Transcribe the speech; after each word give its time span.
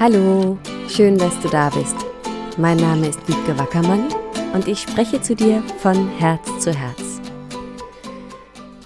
Hallo, 0.00 0.56
schön, 0.88 1.18
dass 1.18 1.40
du 1.40 1.48
da 1.48 1.70
bist. 1.70 1.96
Mein 2.56 2.76
Name 2.76 3.08
ist 3.08 3.18
Wiebke 3.26 3.58
Wackermann 3.58 4.06
und 4.54 4.68
ich 4.68 4.78
spreche 4.78 5.20
zu 5.20 5.34
dir 5.34 5.60
von 5.78 6.08
Herz 6.18 6.46
zu 6.60 6.72
Herz. 6.72 7.20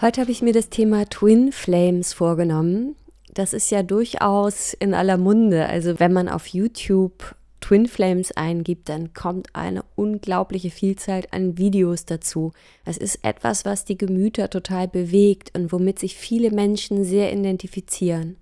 Heute 0.01 0.23
habe 0.23 0.31
ich 0.31 0.41
mir 0.41 0.55
das 0.55 0.71
Thema 0.71 1.05
Twin 1.11 1.53
Flames 1.53 2.15
vorgenommen. 2.15 2.97
Das 3.35 3.53
ist 3.53 3.71
ja 3.71 3.83
durchaus 3.83 4.73
in 4.73 4.95
aller 4.95 5.19
Munde. 5.19 5.67
Also 5.67 6.01
wenn 6.01 6.15
man 6.15 6.31
auf 6.31 6.47
YouTube 6.47 7.35
Twin 7.61 7.89
Flames 7.89 8.33
eingibt, 8.33 8.89
dann 8.89 9.13
kommt 9.13 9.55
eine 9.55 9.85
unglaubliche 9.97 10.71
Vielzahl 10.71 11.25
an 11.31 11.59
Videos 11.59 12.07
dazu. 12.07 12.53
Es 12.87 12.97
ist 12.97 13.23
etwas, 13.23 13.67
was 13.67 13.85
die 13.85 13.99
Gemüter 13.99 14.49
total 14.49 14.89
bewegt 14.89 15.51
und 15.55 15.73
womit 15.73 15.99
sich 15.99 16.17
viele 16.17 16.51
Menschen 16.51 17.05
sehr 17.05 17.31
identifizieren. 17.35 18.39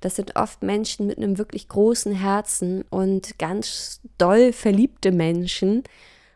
Das 0.00 0.16
sind 0.16 0.36
oft 0.36 0.62
Menschen 0.62 1.06
mit 1.06 1.18
einem 1.18 1.38
wirklich 1.38 1.68
großen 1.68 2.12
Herzen 2.12 2.84
und 2.90 3.38
ganz 3.38 4.00
doll 4.18 4.52
verliebte 4.52 5.12
Menschen. 5.12 5.82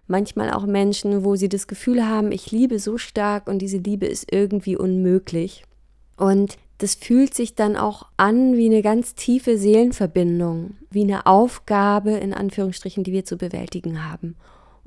Manchmal 0.07 0.51
auch 0.51 0.67
Menschen, 0.67 1.25
wo 1.25 1.37
sie 1.37 1.49
das 1.49 1.67
Gefühl 1.67 2.07
haben, 2.07 2.33
ich 2.33 2.51
liebe 2.51 2.79
so 2.79 2.97
stark 2.97 3.47
und 3.47 3.59
diese 3.59 3.79
Liebe 3.79 4.07
ist 4.07 4.33
irgendwie 4.33 4.77
unmöglich. 4.77 5.65
Und 6.17 6.57
das 6.79 6.95
fühlt 6.95 7.35
sich 7.35 7.55
dann 7.55 7.77
auch 7.77 8.07
an 8.17 8.57
wie 8.57 8.67
eine 8.67 8.83
ganz 8.83 9.15
tiefe 9.15 9.59
Seelenverbindung, 9.59 10.77
wie 10.91 11.03
eine 11.03 11.27
Aufgabe 11.27 12.13
in 12.13 12.33
Anführungsstrichen, 12.33 13.05
die 13.05 13.13
wir 13.13 13.25
zu 13.25 13.37
bewältigen 13.37 14.09
haben. 14.09 14.37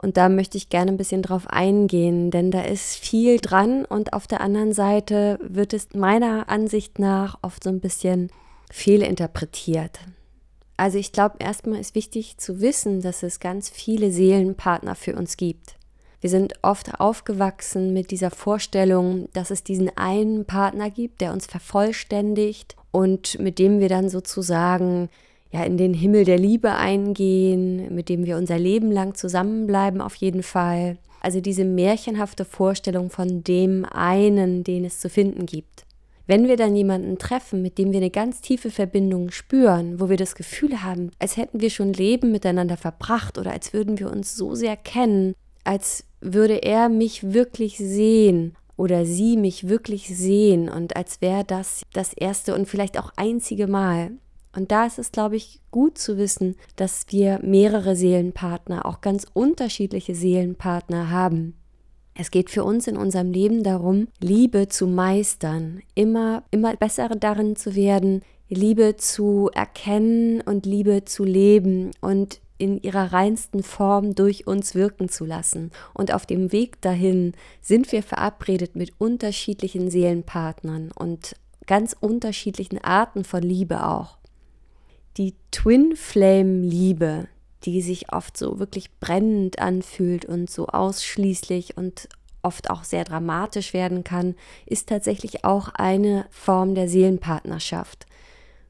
Und 0.02 0.18
da 0.18 0.30
möchte 0.30 0.58
ich 0.58 0.70
gerne 0.70 0.92
ein 0.92 0.98
bisschen 0.98 1.22
drauf 1.22 1.48
eingehen, 1.48 2.32
denn 2.32 2.50
da 2.50 2.62
ist 2.62 2.96
viel 2.96 3.40
dran 3.40 3.86
und 3.86 4.14
auf 4.14 4.26
der 4.26 4.42
anderen 4.42 4.74
Seite 4.74 5.38
wird 5.44 5.74
es 5.74 5.94
meiner 5.94 6.50
Ansicht 6.50 6.98
nach 6.98 7.38
oft 7.44 7.64
so 7.64 7.70
ein 7.70 7.82
bisschen 7.82 8.32
fehlinterpretiert. 8.72 10.00
Also 10.78 10.98
ich 10.98 11.12
glaube, 11.12 11.36
erstmal 11.40 11.80
ist 11.80 11.94
wichtig 11.94 12.38
zu 12.38 12.60
wissen, 12.60 13.02
dass 13.02 13.24
es 13.24 13.40
ganz 13.40 13.70
viele 13.70 14.12
Seelenpartner 14.12 14.96
für 14.96 15.16
uns 15.16 15.38
gibt. 15.38 15.76
Wir 16.22 16.30
sind 16.30 16.54
oft 16.62 17.00
aufgewachsen 17.00 17.94
mit 17.94 18.12
dieser 18.12 18.32
Vorstellung, 18.32 19.28
dass 19.34 19.52
es 19.52 19.64
diesen 19.64 19.96
einen 19.98 20.46
Partner 20.46 20.90
gibt, 20.90 21.22
der 21.22 21.34
uns 21.34 21.48
vervollständigt 21.48 22.76
und 22.92 23.40
mit 23.40 23.60
dem 23.60 23.80
wir 23.80 23.90
dann 23.90 24.10
sozusagen 24.10 25.10
ja 25.52 25.64
in 25.64 25.78
den 25.78 25.94
Himmel 25.94 26.26
der 26.26 26.38
Liebe 26.38 26.74
eingehen, 26.74 27.94
mit 27.94 28.08
dem 28.08 28.26
wir 28.26 28.38
unser 28.38 28.58
Leben 28.60 28.92
lang 28.92 29.16
zusammenbleiben 29.16 30.00
auf 30.00 30.16
jeden 30.16 30.44
Fall. 30.44 30.98
Also 31.22 31.42
diese 31.42 31.66
märchenhafte 31.66 32.46
Vorstellung 32.46 33.10
von 33.10 33.44
dem 33.44 33.86
einen, 33.86 34.64
den 34.64 34.86
es 34.86 35.00
zu 35.00 35.10
finden 35.10 35.46
gibt. 35.46 35.86
Wenn 36.28 36.48
wir 36.48 36.58
dann 36.58 36.76
jemanden 36.76 37.18
treffen, 37.18 37.62
mit 37.62 37.78
dem 37.78 37.92
wir 37.92 38.00
eine 38.00 38.10
ganz 38.10 38.42
tiefe 38.42 38.70
Verbindung 38.70 39.32
spüren, 39.32 40.00
wo 40.00 40.10
wir 40.10 40.18
das 40.18 40.36
Gefühl 40.36 40.84
haben, 40.84 41.12
als 41.20 41.38
hätten 41.38 41.62
wir 41.62 41.70
schon 41.70 41.94
Leben 41.94 42.32
miteinander 42.32 42.78
verbracht 42.78 43.38
oder 43.38 43.52
als 43.52 43.74
würden 43.74 44.00
wir 44.00 44.12
uns 44.12 44.36
so 44.36 44.56
sehr 44.56 44.78
kennen, 44.78 45.34
als 45.64 46.06
würde 46.22 46.64
er 46.64 46.90
mich 46.90 47.34
wirklich 47.34 47.78
sehen 47.78 48.56
oder 48.78 49.06
sie 49.06 49.38
mich 49.38 49.68
wirklich 49.68 50.08
sehen 50.16 50.70
und 50.70 50.96
als 50.96 51.22
wäre 51.22 51.44
das 51.44 51.84
das 51.94 52.14
erste 52.14 52.56
und 52.56 52.68
vielleicht 52.68 53.00
auch 53.00 53.12
einzige 53.16 53.68
Mal. 53.68 54.12
Und 54.56 54.72
da 54.72 54.86
ist 54.86 55.00
es, 55.00 55.12
glaube 55.12 55.38
ich, 55.38 55.62
gut 55.72 55.98
zu 55.98 56.18
wissen, 56.18 56.56
dass 56.76 57.06
wir 57.10 57.40
mehrere 57.42 57.96
Seelenpartner, 57.96 58.86
auch 58.86 59.02
ganz 59.02 59.26
unterschiedliche 59.34 60.14
Seelenpartner 60.14 61.10
haben. 61.10 61.56
Es 62.14 62.32
geht 62.32 62.50
für 62.50 62.64
uns 62.64 62.88
in 62.88 62.98
unserem 62.98 63.32
Leben 63.32 63.64
darum, 63.64 64.08
Liebe 64.20 64.68
zu 64.68 64.88
meistern, 64.88 65.82
immer, 65.96 66.44
immer 66.52 66.76
besser 66.76 67.10
darin 67.10 67.56
zu 67.56 67.76
werden, 67.76 68.22
Liebe 68.50 68.98
zu 68.98 69.50
erkennen 69.54 70.42
und 70.42 70.66
Liebe 70.66 71.06
zu 71.06 71.24
leben 71.24 71.92
und 72.02 72.42
in 72.58 72.80
ihrer 72.82 73.12
reinsten 73.12 73.64
Form 73.64 74.14
durch 74.14 74.46
uns 74.46 74.76
wirken 74.76 75.10
zu 75.10 75.26
lassen. 75.26 75.72
Und 75.94 76.14
auf 76.14 76.26
dem 76.26 76.52
Weg 76.52 76.80
dahin 76.82 77.34
sind 77.62 77.92
wir 77.92 78.04
verabredet 78.04 78.76
mit 78.76 78.92
unterschiedlichen 79.00 79.90
Seelenpartnern 79.90 80.92
und 80.92 81.36
ganz 81.66 81.96
unterschiedlichen 82.00 82.78
Arten 82.84 83.24
von 83.24 83.42
Liebe 83.42 83.88
auch. 83.88 84.18
Die 85.18 85.34
Twin 85.50 85.96
Flame 85.96 86.62
Liebe, 86.62 87.28
die 87.66 87.82
sich 87.82 88.12
oft 88.14 88.38
so 88.38 88.60
wirklich 88.60 88.92
brennend 89.00 89.60
anfühlt 89.60 90.26
und 90.26 90.50
so 90.50 90.68
ausschließlich 90.68 91.78
und 91.78 92.10
oft 92.44 92.70
auch 92.70 92.84
sehr 92.84 93.04
dramatisch 93.04 93.74
werden 93.74 94.04
kann, 94.04 94.36
ist 94.66 94.90
tatsächlich 94.90 95.46
auch 95.46 95.70
eine 95.70 96.26
Form 96.32 96.76
der 96.76 96.88
Seelenpartnerschaft. 96.88 98.08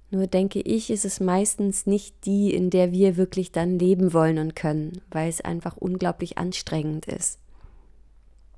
Nur 0.09 0.27
denke 0.27 0.59
ich, 0.59 0.89
ist 0.89 1.05
es 1.05 1.21
meistens 1.21 1.85
nicht 1.85 2.25
die, 2.25 2.53
in 2.53 2.69
der 2.69 2.91
wir 2.91 3.15
wirklich 3.15 3.53
dann 3.53 3.79
leben 3.79 4.13
wollen 4.13 4.39
und 4.39 4.55
können, 4.57 5.01
weil 5.09 5.29
es 5.29 5.39
einfach 5.39 5.77
unglaublich 5.77 6.37
anstrengend 6.37 7.05
ist. 7.05 7.39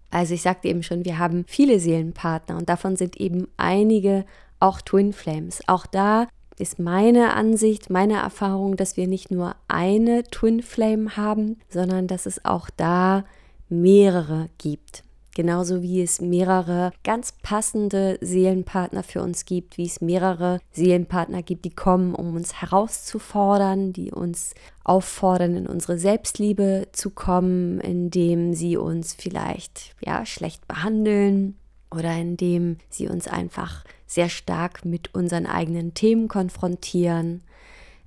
Also 0.09 0.33
ich 0.33 0.41
sagte 0.41 0.67
eben 0.67 0.83
schon, 0.83 1.05
wir 1.05 1.19
haben 1.19 1.45
viele 1.47 1.79
Seelenpartner 1.79 2.57
und 2.57 2.69
davon 2.69 2.95
sind 2.95 3.17
eben 3.17 3.47
einige 3.57 4.25
auch 4.59 4.81
Twin 4.81 5.13
Flames. 5.13 5.61
Auch 5.67 5.85
da 5.85 6.27
ist 6.59 6.79
meine 6.79 7.33
Ansicht, 7.33 7.89
meine 7.89 8.15
Erfahrung, 8.15 8.75
dass 8.75 8.97
wir 8.97 9.07
nicht 9.07 9.31
nur 9.31 9.55
eine 9.67 10.23
Twin 10.23 10.61
Flame 10.61 11.17
haben, 11.17 11.59
sondern 11.69 12.07
dass 12.07 12.25
es 12.25 12.43
auch 12.45 12.69
da 12.75 13.25
mehrere 13.69 14.49
gibt. 14.57 15.03
Genauso 15.35 15.81
wie 15.81 16.03
es 16.03 16.21
mehrere 16.21 16.91
ganz 17.03 17.33
passende 17.41 18.19
Seelenpartner 18.21 19.01
für 19.01 19.23
uns 19.23 19.45
gibt, 19.45 19.79
wie 19.79 19.87
es 19.87 19.99
mehrere 19.99 20.59
Seelenpartner 20.71 21.41
gibt, 21.41 21.65
die 21.65 21.71
kommen, 21.71 22.13
um 22.13 22.35
uns 22.35 22.61
herauszufordern, 22.61 23.93
die 23.93 24.11
uns 24.11 24.53
auffordern, 24.83 25.55
in 25.55 25.65
unsere 25.65 25.97
Selbstliebe 25.97 26.87
zu 26.91 27.09
kommen, 27.09 27.79
indem 27.79 28.53
sie 28.53 28.77
uns 28.77 29.15
vielleicht 29.15 29.95
ja 30.05 30.23
schlecht 30.25 30.67
behandeln 30.67 31.57
oder 31.89 32.13
indem 32.15 32.77
sie 32.89 33.07
uns 33.07 33.27
einfach 33.27 33.83
sehr 34.13 34.29
stark 34.29 34.85
mit 34.85 35.13
unseren 35.13 35.45
eigenen 35.45 35.93
Themen 35.93 36.27
konfrontieren. 36.27 37.41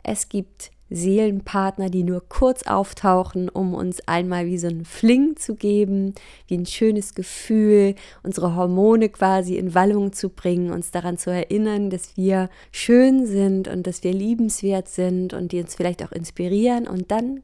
Es 0.03 0.28
gibt 0.28 0.71
Seelenpartner, 0.89 1.91
die 1.91 2.05
nur 2.05 2.22
kurz 2.28 2.62
auftauchen, 2.62 3.49
um 3.49 3.75
uns 3.75 4.06
einmal 4.06 4.47
wie 4.47 4.59
so 4.59 4.69
einen 4.69 4.84
Fling 4.84 5.37
zu 5.37 5.56
geben, 5.56 6.15
wie 6.47 6.56
ein 6.56 6.66
schönes 6.66 7.15
Gefühl, 7.15 7.97
unsere 8.22 8.55
Hormone 8.55 9.09
quasi 9.09 9.56
in 9.56 9.75
Wallung 9.75 10.12
zu 10.12 10.28
bringen, 10.28 10.71
uns 10.71 10.93
daran 10.93 11.19
zu 11.19 11.31
erinnern, 11.31 11.91
dass 11.91 12.16
wir 12.16 12.50
schön 12.71 13.27
sind 13.27 13.66
und 13.66 13.87
dass 13.87 14.05
wir 14.05 14.12
liebenswert 14.12 14.89
sind 14.89 15.34
und 15.34 15.50
die 15.50 15.61
uns 15.61 15.75
vielleicht 15.75 16.05
auch 16.05 16.12
inspirieren 16.12 16.87
und 16.87 17.11
dann 17.11 17.43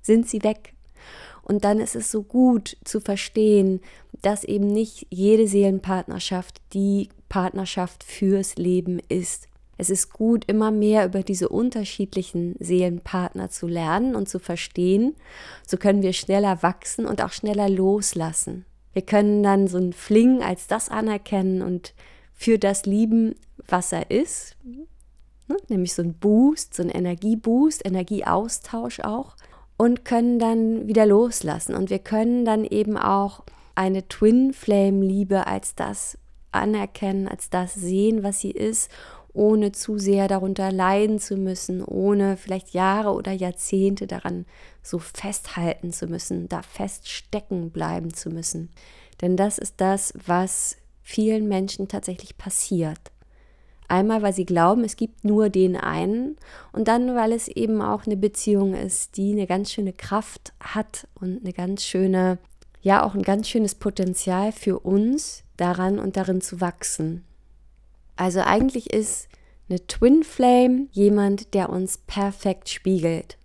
sind 0.00 0.28
sie 0.28 0.44
weg. 0.44 0.74
Und 1.42 1.64
dann 1.64 1.80
ist 1.80 1.96
es 1.96 2.10
so 2.10 2.22
gut 2.22 2.76
zu 2.84 3.00
verstehen, 3.00 3.80
dass 4.22 4.44
eben 4.44 4.66
nicht 4.66 5.06
jede 5.10 5.48
Seelenpartnerschaft 5.48 6.60
die 6.74 7.08
Partnerschaft 7.28 8.04
fürs 8.04 8.56
Leben 8.56 9.00
ist. 9.08 9.48
Es 9.76 9.90
ist 9.90 10.12
gut, 10.12 10.44
immer 10.46 10.72
mehr 10.72 11.06
über 11.06 11.22
diese 11.22 11.48
unterschiedlichen 11.48 12.56
Seelenpartner 12.58 13.48
zu 13.48 13.68
lernen 13.68 14.16
und 14.16 14.28
zu 14.28 14.40
verstehen. 14.40 15.14
So 15.66 15.76
können 15.76 16.02
wir 16.02 16.12
schneller 16.12 16.62
wachsen 16.64 17.06
und 17.06 17.22
auch 17.22 17.30
schneller 17.30 17.68
loslassen. 17.68 18.64
Wir 18.92 19.02
können 19.02 19.44
dann 19.44 19.68
so 19.68 19.78
einen 19.78 19.92
Fling 19.92 20.42
als 20.42 20.66
das 20.66 20.88
anerkennen 20.88 21.62
und 21.62 21.94
für 22.34 22.58
das 22.58 22.86
lieben, 22.86 23.36
was 23.68 23.92
er 23.92 24.10
ist. 24.10 24.56
Ne? 24.64 25.56
Nämlich 25.68 25.94
so 25.94 26.02
ein 26.02 26.14
Boost, 26.14 26.74
so 26.74 26.82
ein 26.82 26.90
Energieboost, 26.90 27.86
Energieaustausch 27.86 29.00
auch. 29.00 29.36
Und 29.76 30.04
können 30.04 30.40
dann 30.40 30.88
wieder 30.88 31.06
loslassen. 31.06 31.76
Und 31.76 31.88
wir 31.90 32.00
können 32.00 32.44
dann 32.44 32.64
eben 32.64 32.96
auch 32.96 33.44
eine 33.76 34.08
Twin 34.08 34.52
Flame 34.52 35.04
Liebe 35.04 35.46
als 35.46 35.76
das 35.76 36.18
anerkennen, 36.52 37.28
als 37.28 37.50
das 37.50 37.74
sehen, 37.74 38.22
was 38.22 38.40
sie 38.40 38.50
ist, 38.50 38.90
ohne 39.32 39.72
zu 39.72 39.98
sehr 39.98 40.26
darunter 40.26 40.72
leiden 40.72 41.18
zu 41.18 41.36
müssen, 41.36 41.84
ohne 41.84 42.36
vielleicht 42.36 42.70
Jahre 42.70 43.12
oder 43.12 43.32
Jahrzehnte 43.32 44.06
daran 44.06 44.46
so 44.82 44.98
festhalten 44.98 45.92
zu 45.92 46.06
müssen, 46.06 46.48
da 46.48 46.62
feststecken 46.62 47.70
bleiben 47.70 48.12
zu 48.12 48.30
müssen. 48.30 48.70
Denn 49.20 49.36
das 49.36 49.58
ist 49.58 49.74
das, 49.78 50.12
was 50.26 50.76
vielen 51.02 51.48
Menschen 51.48 51.88
tatsächlich 51.88 52.36
passiert. 52.36 52.98
Einmal, 53.86 54.20
weil 54.20 54.34
sie 54.34 54.44
glauben, 54.44 54.84
es 54.84 54.96
gibt 54.96 55.24
nur 55.24 55.48
den 55.48 55.74
einen 55.74 56.36
und 56.72 56.88
dann, 56.88 57.14
weil 57.14 57.32
es 57.32 57.48
eben 57.48 57.80
auch 57.80 58.04
eine 58.04 58.18
Beziehung 58.18 58.74
ist, 58.74 59.16
die 59.16 59.32
eine 59.32 59.46
ganz 59.46 59.72
schöne 59.72 59.94
Kraft 59.94 60.52
hat 60.60 61.08
und 61.14 61.40
eine 61.40 61.54
ganz 61.54 61.84
schöne, 61.84 62.38
ja, 62.82 63.02
auch 63.02 63.14
ein 63.14 63.22
ganz 63.22 63.48
schönes 63.48 63.74
Potenzial 63.74 64.52
für 64.52 64.80
uns, 64.80 65.42
daran 65.58 65.98
und 65.98 66.16
darin 66.16 66.40
zu 66.40 66.60
wachsen. 66.60 67.24
Also 68.16 68.40
eigentlich 68.40 68.92
ist 68.92 69.28
eine 69.68 69.86
Twin 69.86 70.24
Flame 70.24 70.86
jemand, 70.92 71.54
der 71.54 71.70
uns 71.70 71.98
perfekt 71.98 72.68
spiegelt, 72.68 73.36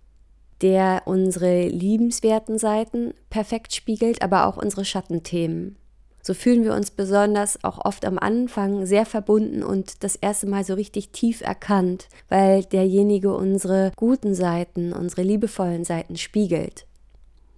der 0.62 1.02
unsere 1.04 1.68
liebenswerten 1.68 2.58
Seiten 2.58 3.14
perfekt 3.30 3.74
spiegelt, 3.74 4.22
aber 4.22 4.46
auch 4.46 4.56
unsere 4.56 4.84
Schattenthemen. 4.84 5.76
So 6.26 6.32
fühlen 6.32 6.64
wir 6.64 6.72
uns 6.72 6.90
besonders 6.90 7.62
auch 7.64 7.84
oft 7.84 8.06
am 8.06 8.18
Anfang 8.18 8.86
sehr 8.86 9.04
verbunden 9.04 9.62
und 9.62 10.02
das 10.02 10.16
erste 10.16 10.46
Mal 10.46 10.64
so 10.64 10.72
richtig 10.72 11.10
tief 11.10 11.42
erkannt, 11.42 12.08
weil 12.30 12.64
derjenige 12.64 13.34
unsere 13.34 13.92
guten 13.94 14.34
Seiten, 14.34 14.94
unsere 14.94 15.22
liebevollen 15.22 15.84
Seiten 15.84 16.16
spiegelt. 16.16 16.86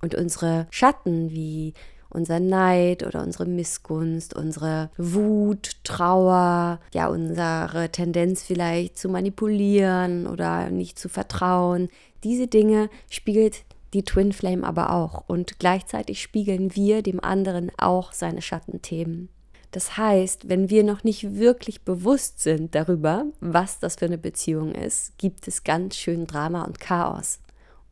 Und 0.03 0.17
unsere 0.17 0.67
Schatten 0.70 1.31
wie 1.31 1.75
unser 2.17 2.41
Neid 2.41 3.07
oder 3.07 3.23
unsere 3.23 3.47
Missgunst, 3.47 4.35
unsere 4.35 4.91
Wut, 4.97 5.77
Trauer, 5.85 6.81
ja, 6.93 7.09
unsere 7.09 7.91
Tendenz 7.91 8.43
vielleicht 8.43 8.99
zu 8.99 9.09
manipulieren 9.09 10.27
oder 10.27 10.71
nicht 10.71 10.99
zu 10.99 11.09
vertrauen. 11.09 11.89
Diese 12.25 12.49
Dinge 12.49 12.89
spiegelt 13.11 13.65
die 13.93 14.05
Twin 14.05 14.33
Flame 14.33 14.67
aber 14.67 14.93
auch 14.93 15.25
und 15.29 15.59
gleichzeitig 15.59 16.21
spiegeln 16.21 16.75
wir 16.75 17.03
dem 17.03 17.23
anderen 17.23 17.71
auch 17.79 18.13
seine 18.13 18.43
Schattenthemen. 18.43 19.29
Das 19.71 19.97
heißt, 19.97 20.49
wenn 20.49 20.71
wir 20.71 20.85
noch 20.85 21.05
nicht 21.05 21.37
wirklich 21.37 21.83
bewusst 21.83 22.41
sind 22.41 22.75
darüber, 22.75 23.27
was 23.41 23.79
das 23.79 23.97
für 23.97 24.07
eine 24.07 24.19
Beziehung 24.19 24.73
ist, 24.73 25.19
gibt 25.19 25.47
es 25.49 25.65
ganz 25.65 25.97
schön 25.97 26.27
Drama 26.27 26.65
und 26.65 26.81
Chaos. 26.81 27.41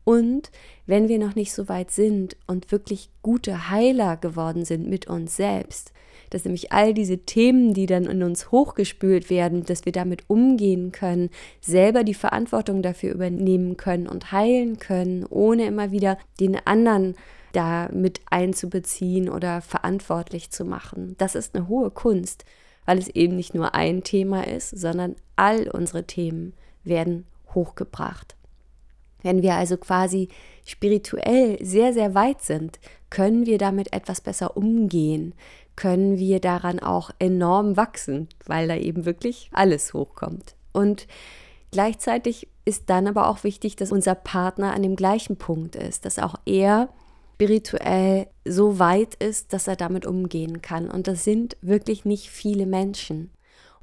Und 0.04 0.50
wenn 0.86 1.08
wir 1.08 1.18
noch 1.18 1.34
nicht 1.34 1.52
so 1.52 1.68
weit 1.68 1.90
sind 1.90 2.36
und 2.46 2.70
wirklich 2.70 3.08
gute 3.22 3.70
Heiler 3.70 4.16
geworden 4.16 4.64
sind 4.64 4.88
mit 4.88 5.06
uns 5.06 5.36
selbst, 5.36 5.92
dass 6.30 6.44
nämlich 6.44 6.72
all 6.72 6.94
diese 6.94 7.18
Themen, 7.18 7.74
die 7.74 7.86
dann 7.86 8.04
in 8.04 8.22
uns 8.22 8.50
hochgespült 8.50 9.30
werden, 9.30 9.64
dass 9.64 9.84
wir 9.84 9.92
damit 9.92 10.24
umgehen 10.28 10.92
können, 10.92 11.30
selber 11.60 12.04
die 12.04 12.14
Verantwortung 12.14 12.82
dafür 12.82 13.14
übernehmen 13.14 13.76
können 13.76 14.06
und 14.06 14.32
heilen 14.32 14.78
können, 14.78 15.24
ohne 15.26 15.66
immer 15.66 15.90
wieder 15.90 16.18
den 16.40 16.56
anderen 16.66 17.14
da 17.52 17.88
mit 17.92 18.20
einzubeziehen 18.30 19.28
oder 19.28 19.60
verantwortlich 19.60 20.50
zu 20.50 20.64
machen. 20.64 21.14
Das 21.18 21.34
ist 21.34 21.54
eine 21.54 21.68
hohe 21.68 21.90
Kunst, 21.90 22.44
weil 22.84 22.98
es 22.98 23.08
eben 23.08 23.36
nicht 23.36 23.54
nur 23.54 23.74
ein 23.74 24.02
Thema 24.02 24.46
ist, 24.46 24.70
sondern 24.70 25.14
all 25.36 25.68
unsere 25.68 26.04
Themen 26.04 26.52
werden 26.82 27.26
hochgebracht. 27.54 28.36
Wenn 29.24 29.42
wir 29.42 29.54
also 29.54 29.76
quasi 29.76 30.28
spirituell 30.64 31.58
sehr, 31.60 31.92
sehr 31.92 32.14
weit 32.14 32.42
sind, 32.42 32.78
können 33.10 33.46
wir 33.46 33.58
damit 33.58 33.92
etwas 33.92 34.20
besser 34.20 34.56
umgehen, 34.56 35.34
können 35.74 36.18
wir 36.18 36.38
daran 36.40 36.78
auch 36.78 37.10
enorm 37.18 37.76
wachsen, 37.76 38.28
weil 38.46 38.68
da 38.68 38.76
eben 38.76 39.04
wirklich 39.04 39.50
alles 39.52 39.92
hochkommt. 39.94 40.54
Und 40.72 41.08
gleichzeitig 41.72 42.48
ist 42.64 42.88
dann 42.90 43.08
aber 43.08 43.28
auch 43.28 43.42
wichtig, 43.44 43.76
dass 43.76 43.90
unser 43.90 44.14
Partner 44.14 44.72
an 44.72 44.82
dem 44.82 44.94
gleichen 44.94 45.36
Punkt 45.36 45.74
ist, 45.74 46.04
dass 46.04 46.18
auch 46.18 46.36
er 46.46 46.88
spirituell 47.34 48.28
so 48.44 48.78
weit 48.78 49.14
ist, 49.16 49.52
dass 49.52 49.66
er 49.66 49.76
damit 49.76 50.06
umgehen 50.06 50.62
kann. 50.62 50.88
Und 50.88 51.08
das 51.08 51.24
sind 51.24 51.56
wirklich 51.62 52.04
nicht 52.04 52.30
viele 52.30 52.66
Menschen. 52.66 53.30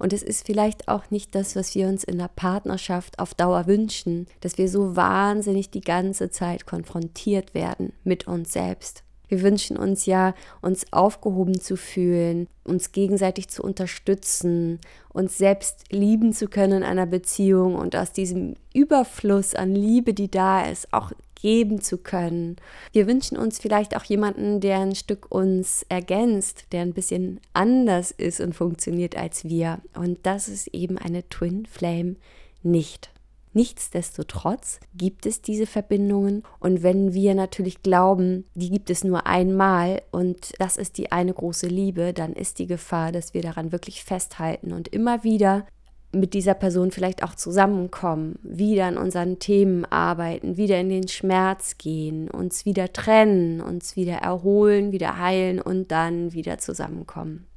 Und 0.01 0.13
es 0.13 0.24
ist 0.24 0.48
vielleicht 0.48 0.88
auch 0.88 1.12
nicht 1.12 1.36
das, 1.36 1.56
was 1.56 1.75
wir 1.75 1.88
uns 1.88 2.03
in 2.03 2.18
der 2.18 2.27
Partnerschaft 2.27 3.19
auf 3.19 3.36
Dauer 3.36 3.68
wünschen, 3.68 4.25
dass 4.39 4.57
wir 4.57 4.68
so 4.68 4.95
wahnsinnig 4.95 5.69
die 5.69 5.81
ganze 5.81 6.31
Zeit 6.31 6.65
konfrontiert 6.65 7.53
werden 7.53 7.94
mit 8.03 8.25
uns 8.25 8.51
selbst. 8.51 9.03
Wir 9.31 9.44
wünschen 9.44 9.78
uns 9.78 10.06
ja, 10.06 10.36
uns 10.62 10.92
aufgehoben 10.92 11.62
zu 11.62 11.78
fühlen, 11.78 12.50
uns 12.66 12.92
gegenseitig 12.92 13.48
zu 13.48 13.63
unterstützen, 13.63 14.81
uns 15.07 15.38
selbst 15.38 15.86
lieben 15.89 16.33
zu 16.33 16.50
können 16.50 16.80
in 16.80 16.83
einer 16.83 17.06
Beziehung 17.06 17.75
und 17.75 17.95
aus 17.95 18.12
diesem 18.12 18.56
Überfluss 18.74 19.56
an 19.56 19.74
Liebe, 19.74 20.13
die 20.13 20.30
da 20.30 20.66
ist, 20.66 20.92
auch 20.92 21.13
geben 21.42 21.80
zu 21.80 21.98
können. 21.98 22.57
Wir 22.92 23.07
wünschen 23.07 23.38
uns 23.38 23.57
vielleicht 23.57 23.95
auch 23.95 24.04
jemanden, 24.04 24.60
der 24.60 24.80
ein 24.80 24.95
Stück 24.95 25.31
uns 25.31 25.86
ergänzt, 25.88 26.66
der 26.74 26.81
ein 26.81 26.94
bisschen 26.94 27.39
anders 27.54 28.12
ist 28.12 28.42
und 28.42 28.54
funktioniert 28.54 29.16
als 29.16 29.45
wir. 29.45 29.80
Und 29.95 30.19
das 30.24 30.50
ist 30.50 30.68
eben 30.68 30.98
eine 30.98 31.28
Twin 31.30 31.66
Flame 31.68 32.18
nicht. 32.63 33.12
Nichtsdestotrotz 33.53 34.80
gibt 34.95 35.25
es 35.25 35.42
diese 35.42 35.65
Verbindungen 35.65 36.44
und 36.59 36.83
wenn 36.83 37.13
wir 37.13 37.36
natürlich 37.36 37.83
glauben, 37.83 38.45
die 38.56 38.69
gibt 38.69 38.89
es 38.89 39.03
nur 39.03 39.27
einmal 39.27 40.01
und 40.12 40.53
das 40.57 40.77
ist 40.77 40.98
die 40.98 41.12
eine 41.12 41.33
große 41.33 41.68
Liebe, 41.68 42.13
dann 42.13 42.31
ist 42.31 42.59
die 42.59 42.68
Gefahr, 42.68 43.12
dass 43.12 43.33
wir 43.33 43.42
daran 43.42 43.74
wirklich 43.74 44.06
festhalten 44.06 44.71
und 44.71 44.88
immer 44.88 45.25
wieder 45.25 45.65
mit 46.13 46.33
dieser 46.33 46.53
Person 46.53 46.92
vielleicht 46.92 47.24
auch 47.24 47.36
zusammenkommen, 47.36 48.39
wieder 48.42 48.86
an 48.86 48.98
unseren 48.98 49.39
Themen 49.39 49.86
arbeiten, 49.86 50.57
wieder 50.57 50.80
in 50.80 50.89
den 50.89 51.07
Schmerz 51.07 51.77
gehen, 51.77 52.30
uns 52.30 52.65
wieder 52.65 52.92
trennen, 52.94 53.62
uns 53.62 53.95
wieder 53.95 54.15
erholen, 54.15 54.92
wieder 54.92 55.18
heilen 55.18 55.62
und 55.62 55.92
dann 55.92 56.33
wieder 56.33 56.57
zusammenkommen. 56.57 57.47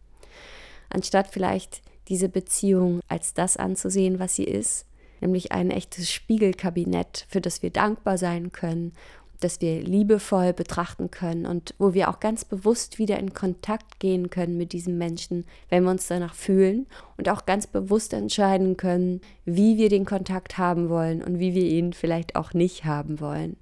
Anstatt 0.89 1.29
vielleicht 1.29 1.83
diese 2.09 2.29
Beziehung 2.29 3.01
als 3.09 3.35
das 3.35 3.57
anzusehen, 3.57 4.19
was 4.19 4.37
sie 4.37 4.45
ist, 4.45 4.87
nämlich 5.25 5.53
ein 5.53 5.71
echtes 5.71 6.13
Spiegelkabinett, 6.13 7.27
für 7.29 7.41
das 7.41 7.63
wir 7.63 7.71
dankbar 7.71 8.19
sein 8.19 8.53
können 8.53 8.93
das 9.45 9.61
wir 9.61 9.83
liebevoll 9.83 10.53
betrachten 10.53 11.11
können 11.11 11.45
und 11.47 11.75
wo 11.79 11.93
wir 11.93 12.09
auch 12.09 12.19
ganz 12.19 12.45
bewusst 12.45 12.99
wieder 12.99 13.19
in 13.19 13.35
Kontakt 13.35 14.01
gehen 14.01 14.31
können 14.31 14.57
mit 14.57 14.73
diesem 14.73 14.97
Menschen, 14.97 15.45
wenn 15.69 15.85
wir 15.85 15.91
uns 15.91 16.07
danach 16.07 16.35
fühlen 16.35 16.87
und 17.19 17.29
auch 17.29 17.45
ganz 17.45 17.67
bewusst 17.67 18.15
entscheiden 18.15 18.77
können, 18.77 19.21
wie 19.45 19.77
wir 19.77 19.91
den 19.91 20.07
Kontakt 20.07 20.57
haben 20.57 20.89
wollen 20.89 21.23
und 21.23 21.39
wie 21.39 21.55
wir 21.55 21.65
ihn 21.65 21.93
vielleicht 21.93 22.37
auch 22.37 22.55
nicht 22.55 22.85
haben 22.85 23.21
wollen. 23.21 23.57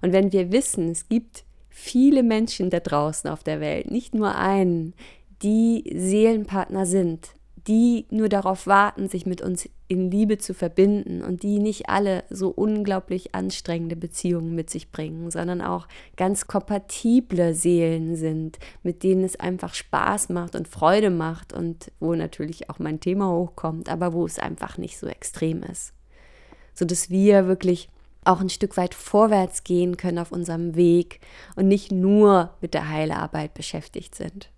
Und 0.00 0.12
wenn 0.12 0.32
wir 0.32 0.52
wissen, 0.52 0.90
es 0.90 1.08
gibt 1.08 1.44
viele 1.68 2.22
Menschen 2.22 2.70
da 2.70 2.80
draußen 2.80 3.28
auf 3.28 3.42
der 3.42 3.60
Welt, 3.60 3.90
nicht 3.90 4.14
nur 4.14 4.34
einen, 4.36 4.94
die 5.42 5.92
Seelenpartner 5.94 6.86
sind, 6.86 7.30
die 7.66 8.06
nur 8.10 8.28
darauf 8.28 8.66
warten, 8.66 9.08
sich 9.08 9.26
mit 9.26 9.40
uns 9.40 9.68
in 9.88 10.10
Liebe 10.10 10.38
zu 10.38 10.54
verbinden 10.54 11.22
und 11.22 11.42
die 11.42 11.58
nicht 11.58 11.88
alle 11.88 12.24
so 12.30 12.48
unglaublich 12.48 13.34
anstrengende 13.34 13.96
Beziehungen 13.96 14.54
mit 14.54 14.70
sich 14.70 14.90
bringen, 14.90 15.30
sondern 15.30 15.60
auch 15.60 15.86
ganz 16.16 16.46
kompatible 16.46 17.54
Seelen 17.54 18.16
sind, 18.16 18.58
mit 18.82 19.02
denen 19.02 19.24
es 19.24 19.38
einfach 19.38 19.74
Spaß 19.74 20.28
macht 20.28 20.56
und 20.56 20.68
Freude 20.68 21.10
macht 21.10 21.52
und 21.52 21.92
wo 22.00 22.14
natürlich 22.14 22.70
auch 22.70 22.78
mein 22.78 23.00
Thema 23.00 23.30
hochkommt, 23.30 23.88
aber 23.88 24.12
wo 24.12 24.26
es 24.26 24.38
einfach 24.38 24.78
nicht 24.78 24.98
so 24.98 25.06
extrem 25.06 25.62
ist. 25.62 25.92
Sodass 26.74 27.10
wir 27.10 27.46
wirklich 27.46 27.88
auch 28.24 28.40
ein 28.40 28.50
Stück 28.50 28.76
weit 28.76 28.94
vorwärts 28.94 29.64
gehen 29.64 29.96
können 29.96 30.18
auf 30.18 30.32
unserem 30.32 30.74
Weg 30.74 31.20
und 31.54 31.68
nicht 31.68 31.92
nur 31.92 32.50
mit 32.60 32.74
der 32.74 32.88
Heilarbeit 32.88 33.54
beschäftigt 33.54 34.14
sind. 34.14 34.50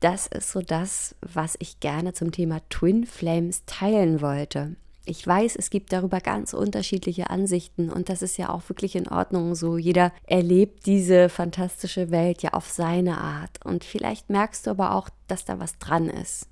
Das 0.00 0.28
ist 0.28 0.52
so 0.52 0.60
das, 0.60 1.16
was 1.20 1.56
ich 1.58 1.80
gerne 1.80 2.12
zum 2.12 2.30
Thema 2.30 2.60
Twin 2.70 3.04
Flames 3.04 3.64
teilen 3.66 4.20
wollte. 4.20 4.76
Ich 5.04 5.26
weiß, 5.26 5.56
es 5.56 5.70
gibt 5.70 5.92
darüber 5.92 6.20
ganz 6.20 6.52
unterschiedliche 6.52 7.30
Ansichten 7.30 7.90
und 7.90 8.10
das 8.10 8.20
ist 8.20 8.36
ja 8.36 8.50
auch 8.50 8.68
wirklich 8.68 8.94
in 8.94 9.08
Ordnung 9.08 9.54
so. 9.54 9.78
Jeder 9.78 10.12
erlebt 10.26 10.84
diese 10.84 11.30
fantastische 11.30 12.10
Welt 12.10 12.42
ja 12.42 12.52
auf 12.52 12.68
seine 12.68 13.18
Art. 13.18 13.64
Und 13.64 13.84
vielleicht 13.84 14.28
merkst 14.28 14.66
du 14.66 14.70
aber 14.70 14.94
auch, 14.94 15.08
dass 15.26 15.46
da 15.46 15.58
was 15.58 15.78
dran 15.78 16.10
ist. 16.10 16.46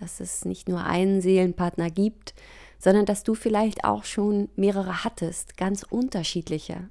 Dass 0.00 0.20
es 0.20 0.46
nicht 0.46 0.68
nur 0.68 0.84
einen 0.84 1.20
Seelenpartner 1.20 1.90
gibt, 1.90 2.34
sondern 2.78 3.04
dass 3.04 3.24
du 3.24 3.34
vielleicht 3.34 3.84
auch 3.84 4.04
schon 4.04 4.48
mehrere 4.56 5.04
hattest, 5.04 5.56
ganz 5.58 5.82
unterschiedliche. 5.82 6.88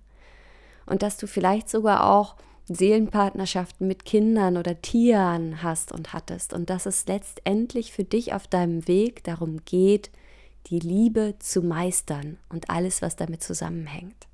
Und 0.85 1.01
dass 1.01 1.17
du 1.17 1.25
vielleicht 1.25 1.67
sogar 1.67 2.11
auch 2.11 2.35
Seelenpartnerschaften 2.67 3.87
mit 3.87 4.05
Kindern 4.05 4.57
oder 4.57 4.81
Tieren 4.81 5.63
hast 5.63 5.91
und 5.91 6.13
hattest. 6.13 6.53
Und 6.53 6.69
dass 6.69 6.85
es 6.85 7.05
letztendlich 7.07 7.91
für 7.91 8.03
dich 8.03 8.33
auf 8.33 8.47
deinem 8.47 8.87
Weg 8.87 9.23
darum 9.23 9.63
geht, 9.65 10.11
die 10.67 10.79
Liebe 10.79 11.35
zu 11.39 11.61
meistern 11.61 12.37
und 12.49 12.69
alles, 12.69 13.01
was 13.01 13.15
damit 13.15 13.41
zusammenhängt. 13.41 14.27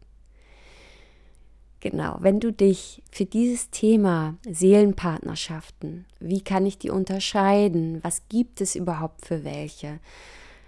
Genau, 1.79 2.17
wenn 2.21 2.39
du 2.39 2.53
dich 2.53 3.03
für 3.11 3.25
dieses 3.25 3.69
Thema 3.69 4.35
Seelenpartnerschaften, 4.49 6.05
wie 6.19 6.41
kann 6.41 6.65
ich 6.65 6.77
die 6.77 6.89
unterscheiden, 6.89 7.99
was 8.03 8.21
gibt 8.29 8.61
es 8.61 8.75
überhaupt 8.75 9.25
für 9.25 9.43
welche, 9.43 9.99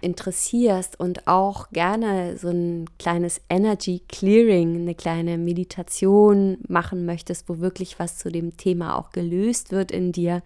interessierst 0.06 0.98
und 0.98 1.26
auch 1.26 1.68
gerne 1.70 2.38
so 2.38 2.48
ein 2.48 2.86
kleines 2.98 3.42
Energy 3.50 4.00
Clearing, 4.08 4.76
eine 4.76 4.94
kleine 4.94 5.36
Meditation 5.36 6.58
machen 6.68 7.04
möchtest, 7.04 7.48
wo 7.48 7.58
wirklich 7.58 7.98
was 7.98 8.16
zu 8.16 8.30
dem 8.30 8.56
Thema 8.56 8.96
auch 8.96 9.10
gelöst 9.10 9.72
wird 9.72 9.90
in 9.90 10.12
dir, 10.12 10.42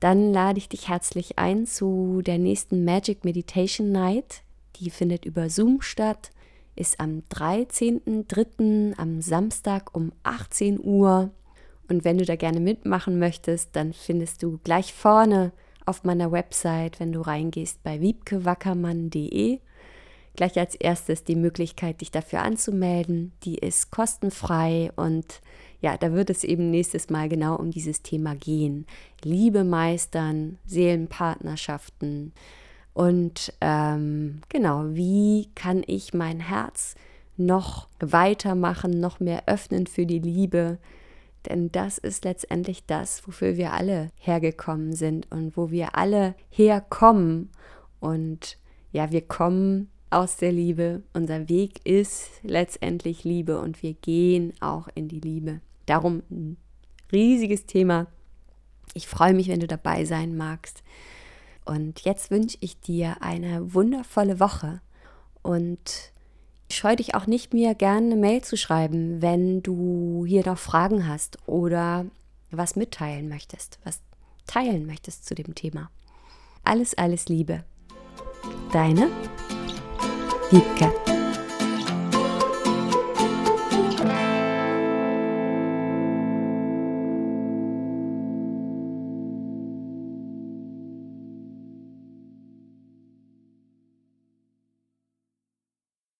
dann 0.00 0.32
lade 0.32 0.58
ich 0.58 0.68
dich 0.68 0.88
herzlich 0.88 1.38
ein 1.38 1.66
zu 1.66 2.20
der 2.20 2.38
nächsten 2.38 2.84
Magic 2.84 3.24
Meditation 3.24 3.92
Night. 3.92 4.42
Die 4.76 4.90
findet 4.90 5.24
über 5.24 5.48
Zoom 5.48 5.80
statt, 5.80 6.30
ist 6.76 7.00
am 7.00 7.22
13.03. 7.32 8.98
am 8.98 9.22
Samstag 9.22 9.94
um 9.94 10.12
18 10.24 10.78
Uhr. 10.84 11.30
Und 11.88 12.04
wenn 12.04 12.18
du 12.18 12.24
da 12.24 12.36
gerne 12.36 12.60
mitmachen 12.60 13.18
möchtest, 13.18 13.76
dann 13.76 13.92
findest 13.92 14.42
du 14.42 14.58
gleich 14.64 14.92
vorne 14.92 15.52
auf 15.86 16.04
meiner 16.04 16.32
Website, 16.32 17.00
wenn 17.00 17.12
du 17.12 17.20
reingehst 17.20 17.82
bei 17.82 18.00
wiebkewackermann.de. 18.00 19.60
Gleich 20.36 20.58
als 20.58 20.74
erstes 20.74 21.24
die 21.24 21.36
Möglichkeit, 21.36 22.00
dich 22.00 22.10
dafür 22.10 22.42
anzumelden. 22.42 23.32
Die 23.44 23.56
ist 23.58 23.90
kostenfrei 23.90 24.90
und 24.96 25.40
ja, 25.80 25.96
da 25.96 26.12
wird 26.12 26.30
es 26.30 26.44
eben 26.44 26.70
nächstes 26.70 27.10
Mal 27.10 27.28
genau 27.28 27.56
um 27.56 27.70
dieses 27.70 28.02
Thema 28.02 28.34
gehen. 28.34 28.86
Liebe 29.22 29.64
meistern, 29.64 30.58
Seelenpartnerschaften 30.66 32.32
und 32.94 33.52
ähm, 33.60 34.40
genau, 34.48 34.84
wie 34.94 35.50
kann 35.56 35.82
ich 35.86 36.14
mein 36.14 36.38
Herz 36.40 36.94
noch 37.36 37.88
weitermachen, 37.98 39.00
noch 39.00 39.18
mehr 39.18 39.42
öffnen 39.46 39.88
für 39.88 40.06
die 40.06 40.20
Liebe? 40.20 40.78
Denn 41.46 41.70
das 41.72 41.98
ist 41.98 42.24
letztendlich 42.24 42.86
das, 42.86 43.26
wofür 43.26 43.56
wir 43.56 43.72
alle 43.72 44.10
hergekommen 44.16 44.94
sind 44.94 45.30
und 45.30 45.56
wo 45.56 45.70
wir 45.70 45.96
alle 45.96 46.34
herkommen. 46.50 47.50
Und 48.00 48.58
ja, 48.92 49.10
wir 49.10 49.22
kommen 49.22 49.90
aus 50.10 50.36
der 50.36 50.52
Liebe. 50.52 51.02
Unser 51.12 51.48
Weg 51.48 51.84
ist 51.84 52.30
letztendlich 52.42 53.24
Liebe 53.24 53.58
und 53.60 53.82
wir 53.82 53.94
gehen 53.94 54.52
auch 54.60 54.88
in 54.94 55.08
die 55.08 55.20
Liebe. 55.20 55.60
Darum 55.86 56.22
ein 56.30 56.56
riesiges 57.12 57.66
Thema. 57.66 58.06
Ich 58.94 59.08
freue 59.08 59.34
mich, 59.34 59.48
wenn 59.48 59.60
du 59.60 59.66
dabei 59.66 60.04
sein 60.04 60.36
magst. 60.36 60.82
Und 61.64 62.00
jetzt 62.00 62.30
wünsche 62.30 62.58
ich 62.60 62.80
dir 62.80 63.16
eine 63.20 63.74
wundervolle 63.74 64.38
Woche 64.38 64.80
und 65.42 66.12
scheue 66.70 66.96
dich 66.96 67.14
auch 67.14 67.26
nicht, 67.26 67.52
mir 67.52 67.74
gerne 67.74 68.06
eine 68.06 68.16
Mail 68.16 68.42
zu 68.42 68.56
schreiben, 68.56 69.22
wenn 69.22 69.62
du 69.62 70.24
hier 70.26 70.44
noch 70.46 70.58
Fragen 70.58 71.06
hast 71.06 71.38
oder 71.46 72.06
was 72.50 72.76
mitteilen 72.76 73.28
möchtest, 73.28 73.78
was 73.84 74.00
teilen 74.46 74.86
möchtest 74.86 75.26
zu 75.26 75.34
dem 75.34 75.54
Thema. 75.54 75.90
Alles, 76.62 76.96
alles 76.96 77.28
Liebe. 77.28 77.64
Deine 78.72 79.08
Wiebke. 80.50 81.13